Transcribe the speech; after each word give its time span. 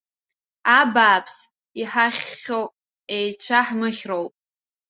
Абааԥс, 0.79 1.37
иҳахьхьхоу 1.81 2.65
еицәа 3.17 3.59
ҳмыхьроуп! 3.67 4.33